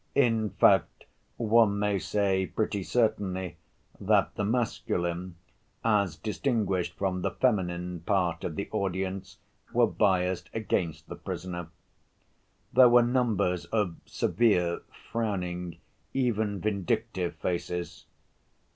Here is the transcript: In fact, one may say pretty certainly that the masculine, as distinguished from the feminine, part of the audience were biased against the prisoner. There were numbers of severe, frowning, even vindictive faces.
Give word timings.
In 0.15 0.49
fact, 0.49 1.03
one 1.37 1.77
may 1.77 1.99
say 1.99 2.47
pretty 2.47 2.81
certainly 2.81 3.57
that 3.99 4.33
the 4.33 4.43
masculine, 4.43 5.35
as 5.85 6.15
distinguished 6.15 6.95
from 6.97 7.21
the 7.21 7.29
feminine, 7.29 7.99
part 7.99 8.43
of 8.43 8.55
the 8.55 8.67
audience 8.71 9.37
were 9.73 9.85
biased 9.85 10.49
against 10.55 11.07
the 11.07 11.15
prisoner. 11.17 11.67
There 12.73 12.89
were 12.89 13.03
numbers 13.03 13.65
of 13.65 13.97
severe, 14.07 14.81
frowning, 15.11 15.77
even 16.15 16.59
vindictive 16.61 17.35
faces. 17.35 18.05